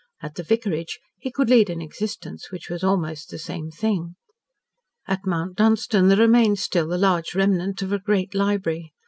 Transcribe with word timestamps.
At 0.19 0.33
the 0.33 0.41
vicarage 0.41 0.99
he 1.19 1.29
could 1.29 1.47
lead 1.51 1.69
an 1.69 1.79
existence 1.79 2.49
which 2.51 2.71
was 2.71 2.83
almost 2.83 3.29
the 3.29 3.37
same 3.37 3.69
thing. 3.69 4.15
At 5.07 5.27
Mount 5.27 5.55
Dunstan 5.55 6.07
there 6.07 6.17
remained 6.17 6.57
still 6.57 6.87
the 6.87 6.97
large 6.97 7.35
remnant 7.35 7.83
of 7.83 7.91
a 7.93 7.99
great 7.99 8.33
library. 8.33 8.93